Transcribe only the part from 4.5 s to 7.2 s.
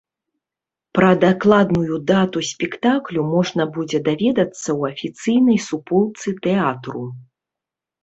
ў афіцыйнай суполцы тэатру.